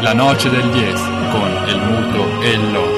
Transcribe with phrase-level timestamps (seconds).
[0.00, 2.96] La noce del 10 con il muto e il loco.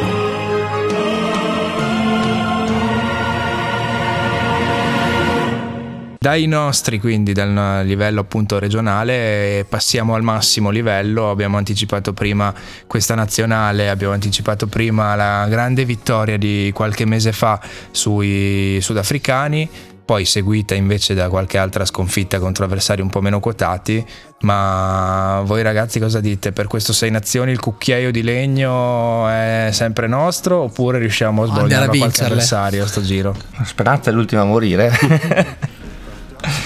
[6.18, 11.30] Dai nostri, quindi dal livello appunto regionale, passiamo al massimo livello.
[11.30, 12.52] Abbiamo anticipato prima
[12.86, 17.60] questa nazionale, abbiamo anticipato prima la grande vittoria di qualche mese fa
[17.92, 19.68] sui sudafricani,
[20.08, 24.02] poi seguita invece da qualche altra sconfitta contro avversari un po' meno quotati.
[24.40, 26.50] Ma voi ragazzi cosa dite?
[26.50, 31.88] Per questo Sei Nazioni il cucchiaio di legno è sempre nostro oppure riusciamo a sbagliare
[31.94, 33.36] qualche avversario a sto giro?
[33.64, 34.90] Speranza è l'ultima a morire.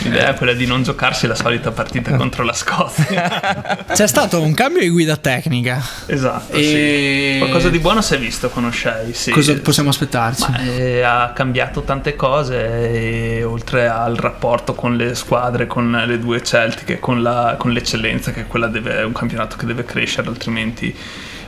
[0.02, 3.84] L'idea è quella di non giocarsi la solita partita contro la Scozia.
[3.92, 5.82] C'è stato un cambio di guida tecnica.
[6.06, 6.56] Esatto.
[6.56, 7.32] E...
[7.32, 7.38] Sì.
[7.38, 9.04] Qualcosa di buono si è visto con O'Shea.
[9.12, 9.30] Sì.
[9.30, 10.50] Cosa possiamo aspettarci?
[10.50, 16.18] Ma, eh, ha cambiato tante cose, e, oltre al rapporto con le squadre, con le
[16.18, 19.84] due Celtiche, con, la, con l'eccellenza, che è quella deve, è un campionato che deve
[19.84, 20.94] crescere, altrimenti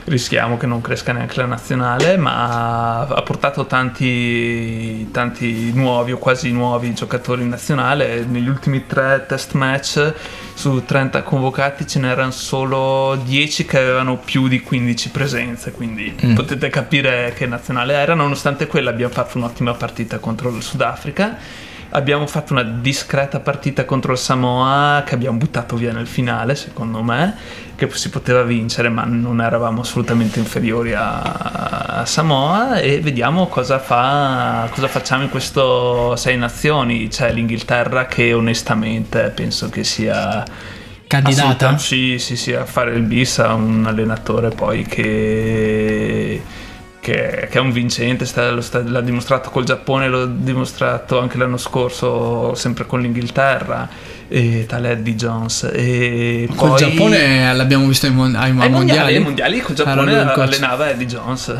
[0.05, 6.51] rischiamo che non cresca neanche la nazionale, ma ha portato tanti, tanti nuovi o quasi
[6.51, 8.23] nuovi giocatori in nazionale.
[8.25, 10.13] Negli ultimi tre test match
[10.53, 16.33] su 30 convocati ce n'erano solo 10 che avevano più di 15 presenze, quindi mm.
[16.35, 18.13] potete capire che nazionale era.
[18.13, 21.37] Nonostante quello abbiamo fatto un'ottima partita contro il Sudafrica
[21.95, 27.01] abbiamo fatto una discreta partita contro il Samoa che abbiamo buttato via nel finale, secondo
[27.01, 27.35] me,
[27.75, 33.79] che si poteva vincere, ma non eravamo assolutamente inferiori a, a Samoa e vediamo cosa,
[33.79, 37.07] fa, cosa facciamo in questo Sei Nazioni.
[37.07, 40.43] C'è l'Inghilterra che onestamente penso che sia
[41.07, 41.77] candidata?
[41.77, 46.14] Sì, sì, sì, a fare il bis a un allenatore poi che
[47.05, 51.57] che, che, è un vincente, sta, sta, l'ha dimostrato col Giappone, l'ha dimostrato anche l'anno
[51.57, 53.87] scorso, sempre con l'Inghilterra,
[54.27, 55.69] e tale Eddie Jones.
[55.71, 56.79] E col poi...
[56.79, 58.71] Giappone l'abbiamo visto ai, mon- ai, ai mondiali.
[58.71, 59.15] mondiali.
[59.17, 61.55] Ai mondiali col Giappone allenava Eddie Jones.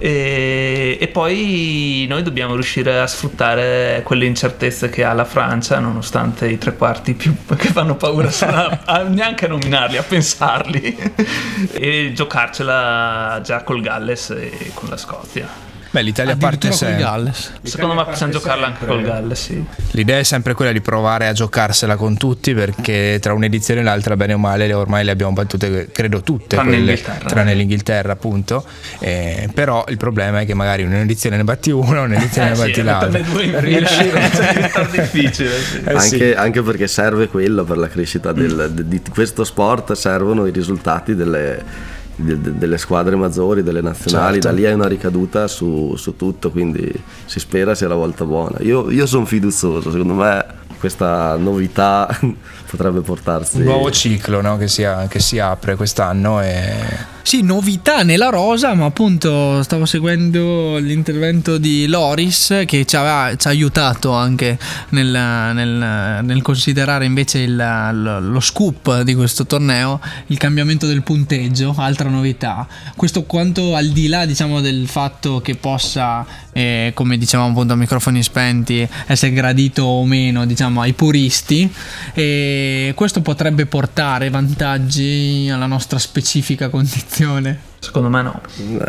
[0.00, 6.48] E, e, poi noi dobbiamo riuscire a sfruttare quelle incertezze che ha la Francia, nonostante
[6.48, 10.96] i tre quarti più che fanno paura a, a, neanche a nominarli, a pensarli,
[11.72, 15.67] e giocarcela già col Galles e con la Scozia.
[15.90, 16.98] Beh, l'Italia parte sempre.
[16.98, 17.52] Galles.
[17.62, 19.64] Secondo me possiamo giocarla anche col Galles, sì.
[19.92, 24.14] L'idea è sempre quella di provare a giocarsela con tutti perché tra un'edizione e l'altra,
[24.14, 27.28] bene o male, ormai le abbiamo battute, credo tutte, tranne, quelle, l'Inghilterra.
[27.28, 28.64] tranne l'Inghilterra, appunto.
[28.98, 32.74] Eh, però il problema è che magari un'edizione ne batti uno, un'edizione eh, ne batti
[32.74, 33.08] sì, l'altra.
[33.08, 33.24] Per
[33.64, 35.58] riuscire a diventare difficile.
[35.58, 35.82] Sì.
[35.84, 36.32] Eh, anche, sì.
[36.36, 41.96] anche, perché serve quello per la crescita del, di questo sport, servono i risultati delle
[42.18, 44.48] de, delle squadre maggiori, delle nazionali, certo.
[44.48, 46.92] da lì hai una ricaduta su, su, tutto, quindi
[47.24, 48.58] si spera sia la volta buona.
[48.60, 50.44] Io, io sono fiducioso, secondo me
[50.78, 52.08] questa novità
[52.68, 53.58] potrebbe portarsi...
[53.58, 54.56] Un nuovo ciclo no?
[54.56, 57.16] che, si, che, si, apre quest'anno e...
[57.22, 63.46] Sì, novità nella rosa, ma appunto stavo seguendo l'intervento di Loris che ci ha, ci
[63.46, 64.58] ha aiutato anche
[64.90, 71.74] nel, nel, nel considerare invece il, lo scoop di questo torneo, il cambiamento del punteggio,
[71.76, 72.66] altra novità.
[72.96, 76.24] Questo quanto al di là diciamo del fatto che possa,
[76.58, 81.72] eh, come dicevamo appunto a microfoni spenti, essere gradito o meno diciamo ai puristi,
[82.14, 87.66] e questo potrebbe portare vantaggi alla nostra specifica condizione?
[87.78, 88.40] Secondo me no.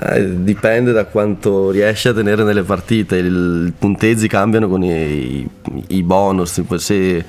[0.01, 3.17] Eh, dipende da quanto riesci a tenere nelle partite.
[3.17, 5.47] I punteggi cambiano con i,
[5.89, 6.59] i bonus.
[6.77, 7.23] Se,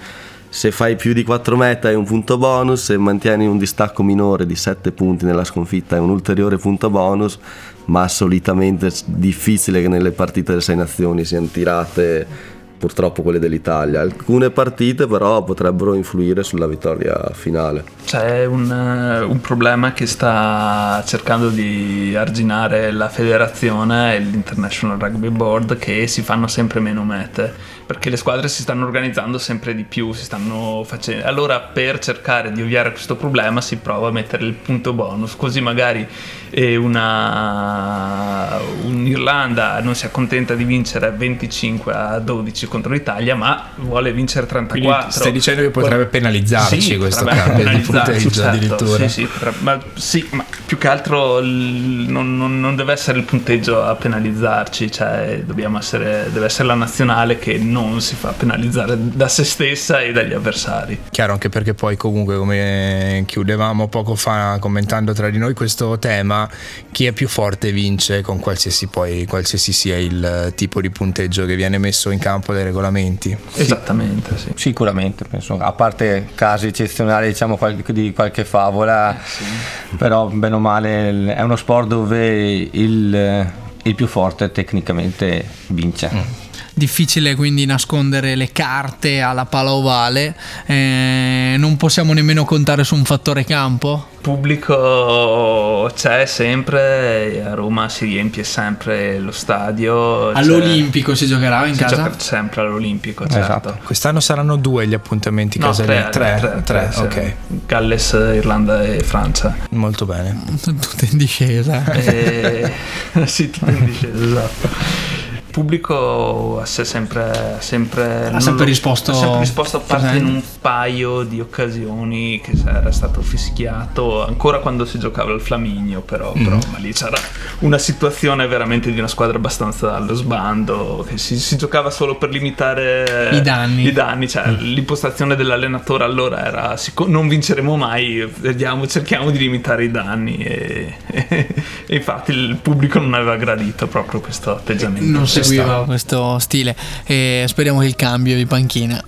[0.51, 4.47] se, fai più di 4 meta hai un punto bonus, se mantieni un distacco minore
[4.47, 7.39] di 7 punti nella sconfitta hai un ulteriore punto bonus,
[7.87, 14.01] ma solitamente è difficile che nelle partite delle 6 nazioni siano tirate purtroppo quelle dell'Italia.
[14.01, 17.85] Alcune partite però potrebbero influire sulla vittoria finale.
[18.07, 25.29] C'è un, eh, un problema che sta cercando di arginare la federazione e l'International Rugby
[25.29, 29.83] Board che si fanno sempre meno mete perché le squadre si stanno organizzando sempre di
[29.83, 31.27] più, si stanno facendo...
[31.27, 35.61] Allora per cercare di ovviare questo problema si prova a mettere il punto bonus, così
[35.61, 36.07] magari
[36.51, 38.61] eh, una...
[38.85, 44.99] un'Irlanda non si accontenta di vincere 25 a 12 contro l'Italia, ma vuole vincere 34.
[44.99, 49.09] Quindi stai dicendo che potrebbe penalizzarci sì, questo cambio di punteggio certo, addirittura?
[49.09, 49.29] Sì, sì,
[49.59, 54.91] ma, sì, ma più che altro non, non, non, deve essere il punteggio a penalizzarci,
[54.91, 55.43] cioè
[55.79, 60.13] essere, deve essere la nazionale che non non si fa penalizzare da se stessa e
[60.13, 60.99] dagli avversari.
[61.11, 66.49] Chiaro anche perché poi comunque come chiudevamo poco fa commentando tra di noi questo tema,
[66.93, 71.57] chi è più forte vince con qualsiasi poi qualsiasi sia il tipo di punteggio che
[71.57, 73.37] viene messo in campo dai regolamenti.
[73.55, 74.53] Esattamente, sì.
[74.55, 79.97] Sicuramente, penso, a parte casi eccezionali, diciamo di qualche favola, eh, sì.
[79.97, 83.53] però bene o male è uno sport dove il,
[83.83, 86.11] il più forte tecnicamente vince.
[86.13, 90.37] Mm difficile quindi nascondere le carte alla pala ovale,
[90.67, 94.11] eh, non possiamo nemmeno contare su un fattore campo?
[94.21, 100.31] pubblico c'è sempre, a Roma si riempie sempre lo stadio.
[100.31, 101.97] All'Olimpico si giocherà in si casa?
[101.97, 103.39] Gioca sempre all'Olimpico, certo.
[103.39, 103.79] Esatto.
[103.85, 105.87] Quest'anno saranno due gli appuntamenti no, casali?
[105.89, 107.35] Tre, tre, tre, tre, tre ok.
[107.67, 109.57] Galles, Irlanda e Francia.
[109.71, 110.39] Molto bene.
[110.63, 111.85] Tutte in discesa.
[111.93, 112.73] E...
[113.25, 115.10] sì, tutte in discesa, esatto
[115.51, 120.43] pubblico si è sempre, sempre, ha sempre risposto, ha sempre risposto a parte in un
[120.61, 126.45] paio di occasioni che era stato fischiato ancora quando si giocava al Flaminio però, mm.
[126.45, 127.19] però ma lì c'era
[127.61, 132.31] una situazione veramente di una squadra abbastanza allo sbando che si, si giocava solo per
[132.31, 134.57] limitare i danni, i danni cioè mm.
[134.59, 141.55] l'impostazione dell'allenatore allora era non vinceremo mai vediamo, cerchiamo di limitare i danni e, e,
[141.87, 147.81] e infatti il pubblico non aveva gradito proprio questo atteggiamento seguiva questo stile e speriamo
[147.81, 149.03] che il cambio di panchina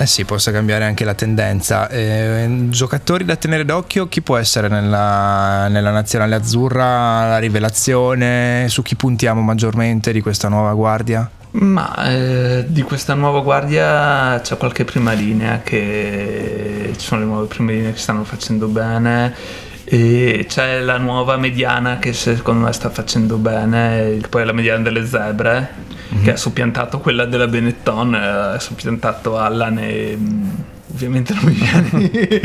[0.00, 1.88] eh sì, possa cambiare anche la tendenza.
[1.88, 8.66] Eh, giocatori da tenere d'occhio, chi può essere nella, nella, nazionale azzurra la rivelazione?
[8.68, 11.28] Su chi puntiamo maggiormente di questa nuova guardia?
[11.50, 17.46] Ma eh, di questa nuova guardia c'è qualche prima linea che ci sono le nuove
[17.46, 19.34] prime linee che stanno facendo bene
[19.90, 25.06] e c'è la nuova mediana che secondo me sta facendo bene, poi la mediana delle
[25.06, 25.66] zebre
[26.12, 26.24] mm-hmm.
[26.24, 30.18] che ha soppiantato quella della Benetton, eh, ha soppiantato Allan e
[30.98, 32.40] ovviamente non mi viene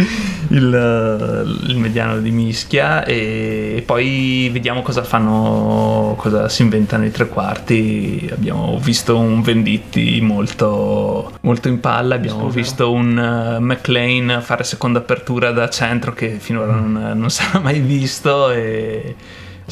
[0.49, 3.03] il, il, mediano di mischia.
[3.03, 8.29] E poi vediamo cosa fanno cosa si inventano i tre quarti.
[8.31, 12.13] Abbiamo visto un Venditti molto, molto in palla.
[12.15, 12.55] Abbiamo Scusa.
[12.55, 16.93] visto un uh, McLean fare seconda apertura da centro che finora mm.
[16.93, 18.51] non, non era mai visto.
[18.51, 19.15] E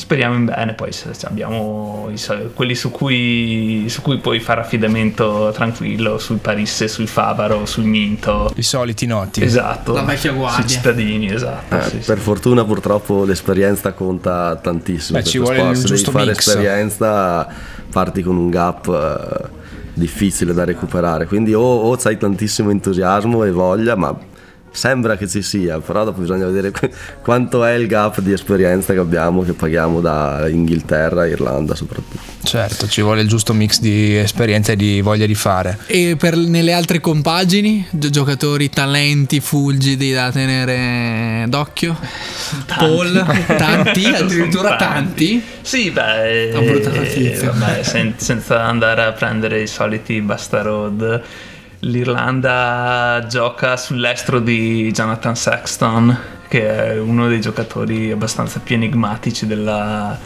[0.01, 0.89] speriamo in bene, poi
[1.25, 2.09] abbiamo
[2.55, 8.51] quelli su cui, su cui puoi fare affidamento tranquillo, sui Parisse, sui Favaro, sul Minto.
[8.55, 9.43] I soliti noti.
[9.43, 9.93] Esatto.
[9.93, 10.67] La vecchia guardia.
[10.67, 11.77] Sui cittadini, esatto.
[11.77, 12.23] Eh, sì, per sì.
[12.23, 15.19] fortuna purtroppo l'esperienza conta tantissimo.
[15.19, 15.75] Beh, ci vuole sport.
[15.75, 16.47] il giusto devi fare mix.
[16.47, 17.47] esperienza,
[17.91, 18.87] parti con un gap...
[18.87, 19.59] Eh,
[19.93, 24.17] difficile da recuperare quindi o, o hai tantissimo entusiasmo e voglia ma
[24.73, 26.71] Sembra che ci sia, però dopo bisogna vedere
[27.21, 32.19] quanto è il gap di esperienza che abbiamo, che paghiamo da Inghilterra e Irlanda soprattutto.
[32.43, 35.77] Certo, ci vuole il giusto mix di esperienza e di voglia di fare.
[35.87, 41.97] E per nelle altre compagini, giocatori talenti fulgidi da tenere d'occhio?
[42.65, 42.85] Tanti.
[42.85, 43.25] Paul,
[43.57, 45.41] tanti, addirittura tanti.
[45.41, 45.43] tanti.
[45.61, 51.21] Sì, beh, eh, vabbè, sen- senza andare a prendere i soliti Basta Road
[51.81, 56.17] l'Irlanda gioca sull'estro di Jonathan Sexton,
[56.47, 60.17] che è uno dei giocatori abbastanza più enigmatici della,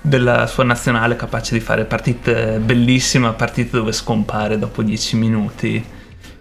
[0.00, 5.84] della sua nazionale, capace di fare partite bellissime, partite dove scompare dopo 10 minuti.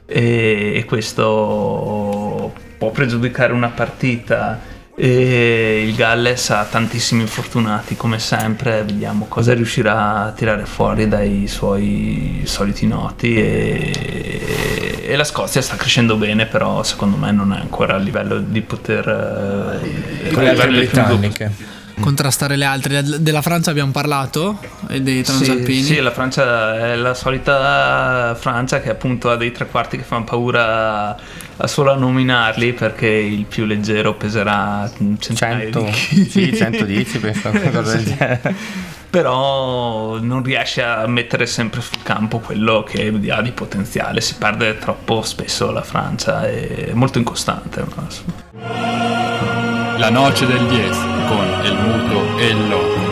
[0.08, 4.60] E, e questo può pregiudicare una partita
[4.98, 11.48] e il Galles ha tantissimi infortunati come sempre vediamo cosa riuscirà a tirare fuori dai
[11.48, 17.60] suoi soliti noti e, e la Scozia sta crescendo bene però secondo me non è
[17.60, 19.82] ancora a livello di poter
[20.24, 23.04] eh, con le altre britanniche contrastare le altre.
[23.04, 25.82] Della Francia abbiamo parlato e dei transalpini.
[25.82, 30.04] Sì, sì, la Francia è la solita Francia che appunto ha dei tre quarti che
[30.04, 31.18] fanno paura
[31.58, 37.52] a solo a nominarli perché il più leggero peserà 100, sì, 110 penso
[39.10, 44.20] però non riesce a mettere sempre sul campo quello che ha di potenziale.
[44.20, 47.84] Si perde troppo spesso la Francia è molto incostante
[49.98, 53.05] la noce del 10 con el mundo es loco.